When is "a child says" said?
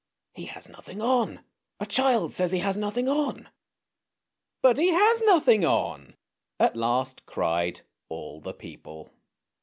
1.79-2.51